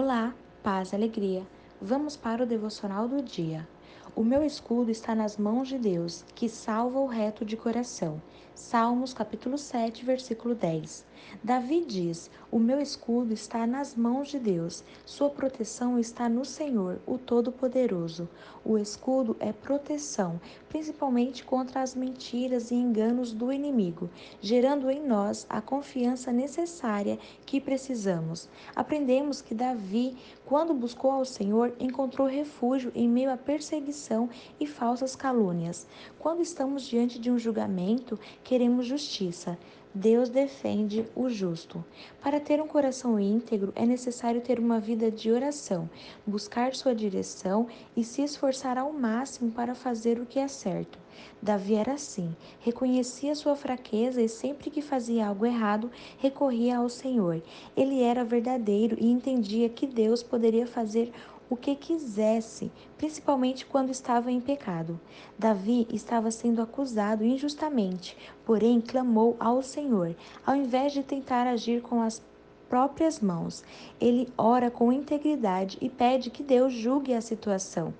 [0.00, 0.32] Olá,
[0.62, 1.44] paz e alegria.
[1.82, 3.66] Vamos para o devocional do dia.
[4.16, 8.20] O meu escudo está nas mãos de Deus, que salva o reto de coração.
[8.54, 11.06] Salmos capítulo 7, versículo 10.
[11.44, 16.98] Davi diz: O meu escudo está nas mãos de Deus, sua proteção está no Senhor,
[17.06, 18.28] o Todo-Poderoso.
[18.64, 25.46] O escudo é proteção, principalmente contra as mentiras e enganos do inimigo, gerando em nós
[25.48, 27.16] a confiança necessária
[27.46, 28.48] que precisamos.
[28.74, 33.97] Aprendemos que Davi, quando buscou ao Senhor, encontrou refúgio em meio à perseguição
[34.60, 35.86] e falsas calúnias.
[36.18, 39.58] Quando estamos diante de um julgamento, queremos justiça.
[39.94, 41.84] Deus defende o justo.
[42.22, 45.88] Para ter um coração íntegro, é necessário ter uma vida de oração,
[46.26, 47.66] buscar sua direção
[47.96, 50.98] e se esforçar ao máximo para fazer o que é certo.
[51.42, 57.42] Davi era assim, reconhecia sua fraqueza e sempre que fazia algo errado, recorria ao Senhor.
[57.76, 61.12] Ele era verdadeiro e entendia que Deus poderia fazer
[61.50, 65.00] o que quisesse, principalmente quando estava em pecado.
[65.38, 70.14] Davi estava sendo acusado injustamente, porém clamou ao Senhor.
[70.44, 72.22] Ao invés de tentar agir com as
[72.68, 73.64] próprias mãos,
[74.00, 77.94] ele ora com integridade e pede que Deus julgue a situação.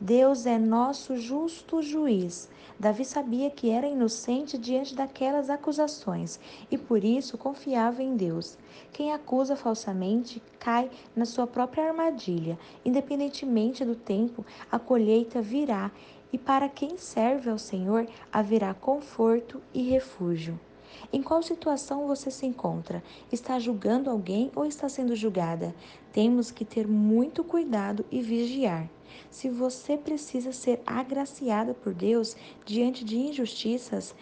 [0.00, 2.50] Deus é nosso justo juiz.
[2.78, 6.38] Davi sabia que era inocente diante daquelas acusações
[6.70, 8.58] e por isso confiava em Deus.
[8.92, 12.58] Quem acusa falsamente cai na sua própria armadilha.
[12.84, 15.90] Independentemente do tempo, a colheita virá
[16.30, 20.60] e para quem serve ao Senhor haverá conforto e refúgio.
[21.12, 23.02] Em qual situação você se encontra?
[23.30, 25.74] Está julgando alguém ou está sendo julgada?
[26.12, 28.88] Temos que ter muito cuidado e vigiar.
[29.30, 34.14] Se você precisa ser agraciada por Deus diante de injustiças,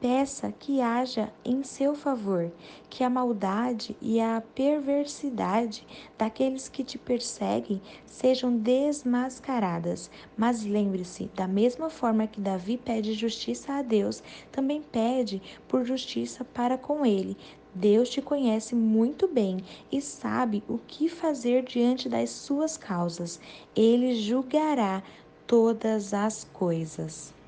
[0.00, 2.50] Peça que haja em seu favor,
[2.88, 10.10] que a maldade e a perversidade daqueles que te perseguem sejam desmascaradas.
[10.34, 16.46] Mas lembre-se, da mesma forma que Davi pede justiça a Deus, também pede por justiça
[16.46, 17.36] para com ele.
[17.74, 19.58] Deus te conhece muito bem
[19.92, 23.38] e sabe o que fazer diante das suas causas.
[23.76, 25.02] Ele julgará
[25.46, 27.38] todas as coisas.